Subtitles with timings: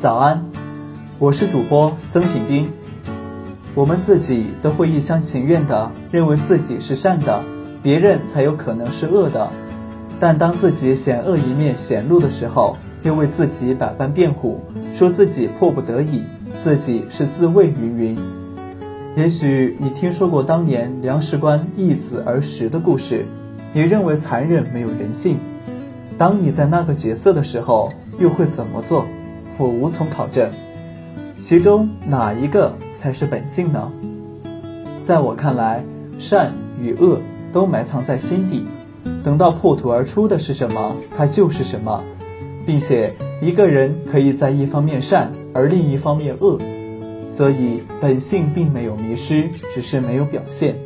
[0.00, 0.46] 早安，
[1.18, 2.70] 我是主播曾品斌。
[3.74, 7.42] 我们自己都会一厢情愿的认为自己是善的，
[7.82, 9.50] 别人才有可能是恶的。
[10.18, 14.62] 但当自己险恶一面显露的时候，又为自己百般辩护，
[14.96, 16.22] 说自己迫不得已，
[16.58, 18.18] 自己是自卫云云。
[19.16, 23.26] 也许你听说过当年梁士官易子而食的故事。
[23.74, 25.36] 你认为残忍没有人性，
[26.16, 29.04] 当你在那个角色的时候，又会怎么做？
[29.60, 30.50] 我无从考证。
[31.38, 33.92] 其中哪一个才是本性呢？
[35.04, 35.84] 在我看来，
[36.18, 37.18] 善与恶
[37.52, 38.64] 都埋藏在心底，
[39.22, 42.02] 等到破土而出的是什么，它就是什么，
[42.64, 46.58] 并且一个人可以在一方面善，而另一方面恶，
[47.28, 50.76] 所以本性并没有迷失，只是没有表现。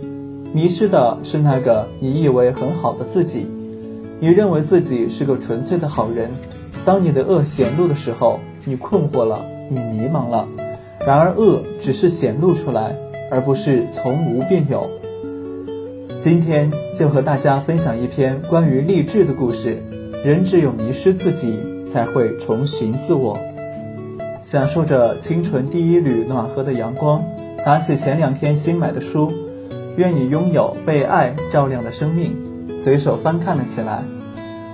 [0.53, 3.47] 迷失的是那个你以为很好的自己，
[4.19, 6.31] 你认为自己是个纯粹的好人。
[6.85, 10.49] 当你的恶显露的时候，你困惑了，你迷茫了。
[11.07, 12.95] 然而恶只是显露出来，
[13.31, 14.89] 而不是从无便有。
[16.19, 19.83] 今天就和大家分享一篇关于励志的故事。
[20.25, 23.39] 人只有迷失自己，才会重寻自我。
[24.41, 27.23] 享受着清纯第一缕暖和的阳光，
[27.67, 29.31] 拿起前两天新买的书。
[29.97, 32.35] 愿你拥有被爱照亮的生命。
[32.83, 34.03] 随手翻看了起来，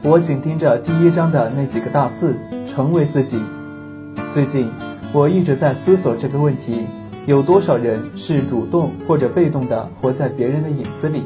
[0.05, 2.37] 我紧盯着第一章的那几个大字：
[2.69, 3.41] 成为自己。
[4.33, 4.69] 最近，
[5.13, 6.87] 我一直在思索这个问题：
[7.27, 11.23] 有多少人是主动或者被动的活在别人的影子里？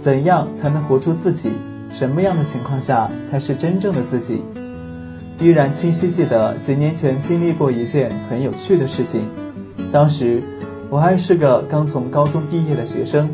[0.00, 1.52] 怎样才能活出自己？
[1.90, 4.42] 什么样的情况下才是真正的自己？
[5.38, 9.26] 依然清晰记得几年前经历过一件很有趣的事情，
[9.92, 10.42] 当时。
[10.90, 13.26] 我还是个刚从高中毕业的学生，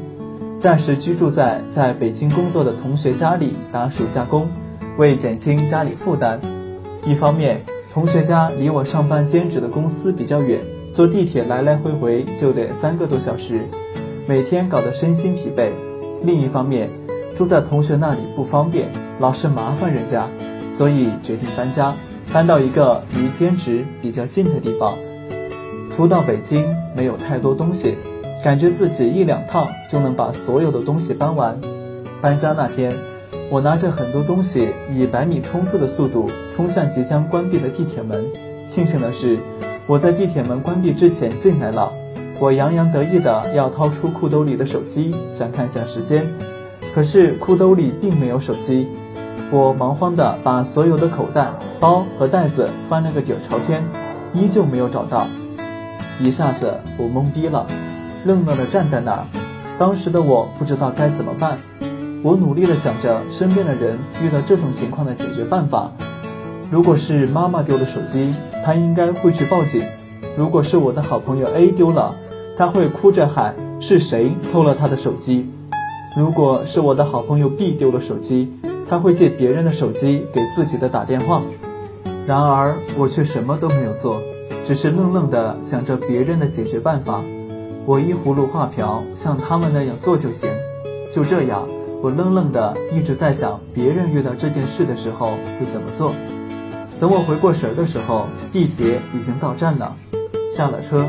[0.61, 4.49] 暂时居住在在北京工作的同学家里打暑假工，
[4.97, 6.41] 为减轻家里负担。
[7.05, 7.61] 一方面，
[7.99, 10.61] 同学家离我上班兼职的公司比较远，
[10.95, 13.63] 坐地铁来来回回就得三个多小时，
[14.25, 15.71] 每天搞得身心疲惫；
[16.23, 16.89] 另一方面，
[17.35, 18.87] 住在同学那里不方便，
[19.19, 20.29] 老是麻烦人家，
[20.73, 21.93] 所以决定搬家，
[22.33, 24.95] 搬到一个离兼职比较近的地方。
[25.91, 26.65] 初到北京，
[26.95, 27.97] 没有太多东西，
[28.45, 31.61] 感觉自己一两趟就能把所有的东西搬完。
[32.23, 32.93] 搬家那天，
[33.51, 38.25] 我拿着很多东西，以百米冲刺的速度冲向即将关闭的地铁门。
[38.69, 39.39] 庆幸的是，
[39.87, 41.91] 我在地铁门关闭之前进来了。
[42.39, 46.27] 我洋洋得意的要掏出裤兜里的手机，想看下时间，
[46.95, 48.87] 可是裤兜里并没有手机。
[49.51, 51.51] 我忙慌的把所有的口袋、
[51.81, 53.83] 包和袋子翻了个底朝天，
[54.35, 55.27] 依旧没有找到。
[56.21, 57.67] 一下子我懵逼了，
[58.27, 59.25] 愣愣地站在那儿。
[59.79, 61.59] 当时的我不知道该怎么办。
[62.23, 65.93] 我努力的想着身边的人遇到这种情况的解决办法。
[66.71, 68.35] 如果是妈妈丢了手机，
[68.65, 69.83] 她应该会去报警；
[70.37, 72.15] 如果是我的好朋友 A 丢了，
[72.57, 75.47] 他会哭着喊是谁偷了他的手机；
[76.19, 78.53] 如果是我的好朋友 B 丢了手机，
[78.89, 81.41] 他会借别人的手机给自己的打电话。
[82.27, 84.21] 然而我却什么都没有做。
[84.65, 87.23] 只是愣愣地想着别人的解决办法，
[87.87, 90.51] 我依葫芦画瓢，像他们那样做就行。
[91.11, 91.67] 就这样，
[92.01, 96.15] 我愣愣的一直在想别人遇到这件事的时候会怎么做。
[97.01, 99.95] 等我回过神的时候，地铁已经到站了。
[100.51, 101.07] 下了车，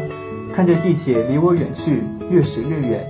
[0.54, 3.06] 看着地铁离我远去，越驶越远。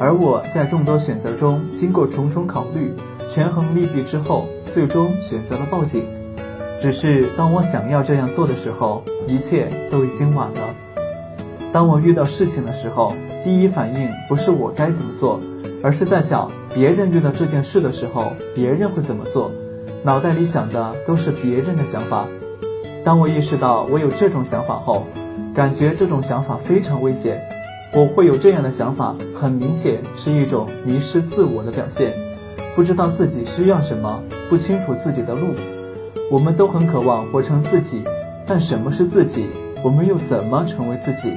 [0.00, 2.92] 而我在众多选择中，经过重重考虑，
[3.32, 6.04] 权衡利弊之后，最终选择了报警。
[6.80, 10.60] 只是当我想要这样做的时候，一切都已经晚了。
[11.72, 13.14] 当我遇到事情的时候，
[13.44, 15.40] 第一反应不是我该怎么做，
[15.82, 19.50] 而是在想别人遇到这件事的时候，别人会怎么做。
[20.04, 22.26] 脑袋里想的都是别人的想法。
[23.04, 25.06] 当我意识到我有这种想法后，
[25.54, 27.40] 感觉这种想法非常危险。
[27.94, 32.12] 我会有这样的想法，很明显是一种迷失自我的表现，
[32.74, 35.48] 不知道自己需要什么，不清楚自己的路。
[36.30, 38.02] 我们都很渴望活成自己，
[38.46, 39.46] 但什么是自己？
[39.84, 41.34] 我们又怎么成为自己？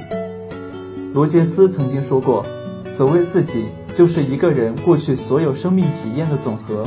[1.12, 2.44] 罗杰斯曾经说过
[2.90, 3.66] ：“所谓自己，
[3.96, 6.86] 就是一个人过去所有生命体验的总和。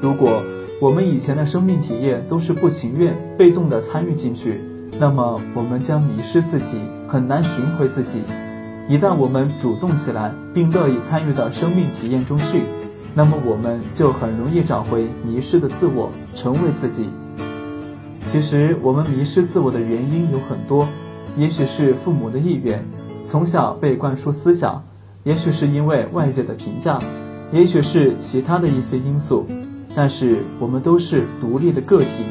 [0.00, 0.42] 如果
[0.80, 4.60] 我们以前的生命体验都是不情愿、被动的参与进去，
[4.98, 8.22] 那么我们将迷失自己，很难寻回自己。
[8.88, 12.62] 一旦我们主动起来，并乐意参与到生命体验中去，
[13.14, 17.10] 那么我们就很容易找回迷失的自我，成为自己。
[18.26, 20.88] 其实我们迷失自我的原因有很多，
[21.36, 22.84] 也许是父母的意愿，
[23.24, 24.82] 从小被灌输思想，
[25.24, 26.98] 也许是因为外界的评价，
[27.52, 29.46] 也许是其他的一些因素。
[29.94, 32.24] 但是我们都是独立的个体，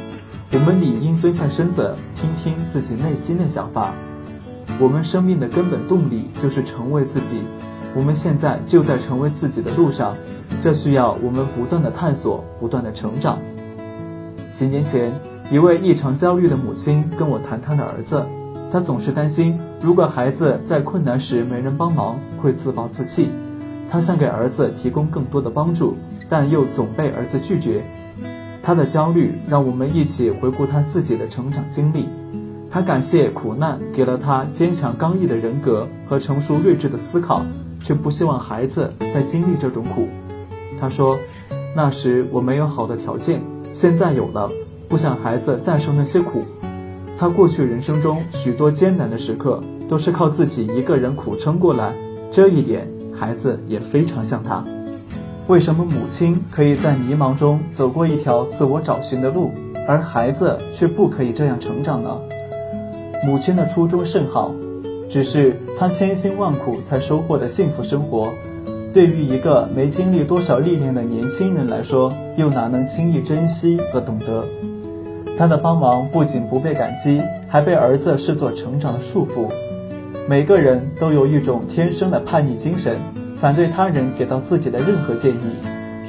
[0.53, 3.94] 我们理应蹲下身子，听听自己内心的想法。
[4.80, 7.39] 我们生命的根本动力就是成为自己，
[7.94, 10.15] 我们现在就在成为自己的路上，
[10.62, 13.38] 这需要我们不断的探索，不断的成长。
[14.56, 15.12] 几年前，
[15.51, 18.24] 一位异常焦虑的母亲跟我谈她的儿子，
[18.71, 23.30] 她总是担心，如果孩子在困难时没人帮忙，会自暴自弃。
[23.89, 25.95] 她想给儿子提供更多的帮助。
[26.31, 27.81] 但又总被儿子拒绝，
[28.62, 32.06] 他的焦虑让我们一起回顾他自己的成长经历。
[32.69, 37.42] 他感谢苦难给了他坚强刚毅的人格和成熟睿智的思考，
[37.81, 40.07] 却不希望孩子再经历这种苦。
[40.80, 41.18] 他说
[41.75, 44.48] ：“那时我没有好的条件，现在有了，
[44.88, 46.44] 不想孩子再受那些苦。
[47.19, 51.94] 他过去人生中许多艰难的时刻都是靠自己一个人苦撑过来，
[52.31, 54.63] 这一点孩子也非常像他。”
[55.48, 59.51] 为什么母亲可以在迷茫中走过一条自我找寻的路，
[59.86, 62.18] 而孩子却不可以这样成长呢？
[63.25, 64.54] 母亲的初衷甚好，
[65.10, 68.30] 只是她千辛万苦才收获的幸福生活，
[68.94, 74.45] 对于一个没经历多少历练的年轻人来说，又哪能轻易珍惜和懂得？
[75.39, 79.50] 他的帮忙不仅不被感激，还被儿子视作成长的束缚。
[80.27, 82.97] 每个人都有一种天生的叛逆精神。
[83.39, 85.56] 反对他人给到自己的任何建议，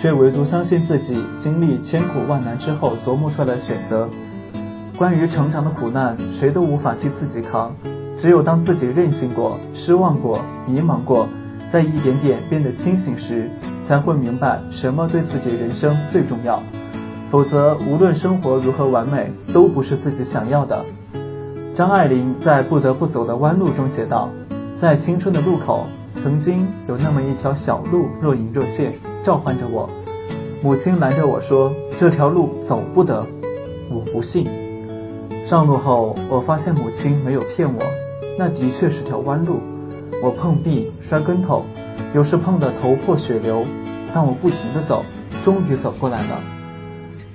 [0.03, 4.09] 却唯独相信自己经历千苦万难之后琢磨出来的选择。
[4.99, 7.73] 关于成长的苦难，谁都无法替自己扛。
[8.19, 11.29] 只有当自己任性过、失望过、迷茫过，
[11.71, 13.49] 在一点点变得清醒时，
[13.85, 16.61] 才会明白什么对自己人生最重要。
[17.31, 20.85] 否则，无论生活如何完美，都不是自己想要的。
[21.73, 24.29] 张爱玲在《不得不走的弯路》中写道
[24.77, 25.87] ：“在青春的路口。”
[26.21, 28.93] 曾经有那么一条小路，若隐若现，
[29.23, 29.89] 召唤着我。
[30.61, 33.25] 母亲拦着我说：“这条路走不得。”
[33.89, 34.47] 我不信。
[35.47, 37.81] 上路后，我发现母亲没有骗我，
[38.37, 39.61] 那的确是条弯路。
[40.23, 41.65] 我碰壁、摔跟头，
[42.13, 43.65] 有时碰得头破血流，
[44.13, 45.03] 但我不停地走，
[45.43, 46.60] 终于走过来了。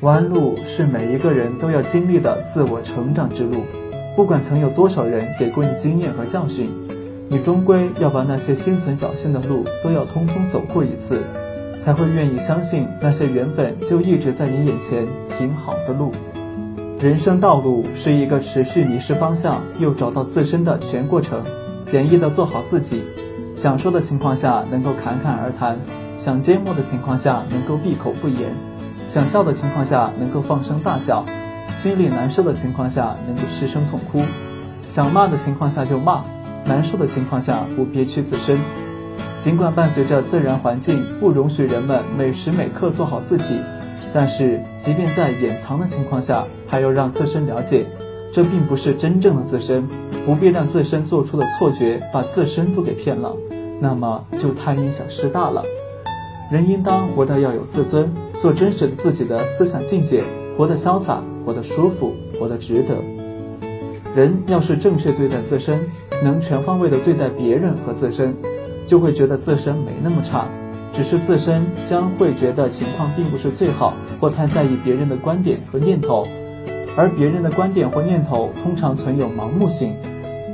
[0.01, 3.61] 弯路是每一个人都要经历的自我成长之路，
[4.15, 6.69] 不管曾有多少人给过你经验和教训。
[7.27, 11.23] 你终归要把那些心存侥幸的路都要通通走过一次，
[11.81, 16.11] 才会愿意相信那些原本就一直在你眼前挺好的路。
[16.99, 21.41] 人生道路是一个持续迷失方向又找到自身的全过程。
[21.85, 23.01] 简易的做好自己，
[23.55, 25.79] 想说的情况下能够侃侃而谈，
[26.17, 28.51] 想缄默的情况下能够闭口不言，
[29.07, 31.25] 想笑的情况下能够放声大笑，
[31.75, 34.21] 心里难受的情况下能够失声痛哭，
[34.87, 36.23] 想骂的情况下就骂。
[36.67, 38.57] 难受的情况下不憋屈自身，
[39.37, 43.59] 尽管伴随着自然环境不容许人们每时每刻做好自己，
[44.11, 47.85] 但是即便在掩藏的情况下，还要让自身了解，
[48.33, 49.87] 这并不是真正的自身，
[50.25, 53.31] 不必让自身做出的错觉把自身都给骗了，
[53.79, 55.63] 那么就太影响师大了。
[56.51, 60.23] 人应当活得要有自尊，做真实的自己的思想境界，
[60.57, 62.95] 活得潇洒，活得舒服，活得值得。
[64.15, 65.79] 人要是正确对待自身。
[66.23, 68.33] 能全方位的对待别人和自身，
[68.87, 70.47] 就会觉得自身没那么差，
[70.93, 76.25] 只是自身将会觉得情况并不是最好，或太在意别人的观点和念头，
[76.95, 79.93] 而别人的观点或念头通常存有盲目性，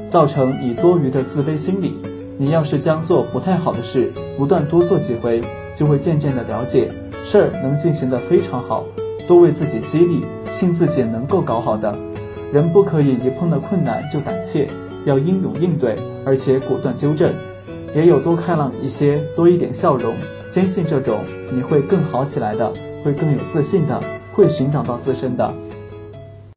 [0.10, 1.94] 造成你多余的自卑心理。
[2.40, 5.42] 你要是将做不太好的事不断多做几回，
[5.82, 6.92] 就会渐渐的了解
[7.26, 8.86] 事儿能进行的非常好，
[9.28, 11.98] 多为自己激励，信自己能够搞好的。
[12.54, 14.68] 人不可以一碰到困难就胆怯。
[15.06, 17.34] 要英勇应对，而且果断纠正，
[17.96, 20.14] 也有多开朗一些，多一点笑容，
[20.52, 21.18] 坚信这种
[21.52, 22.72] 你会更好起来的，
[23.04, 24.00] 会更有自信的，
[24.36, 25.52] 会寻找到自身的。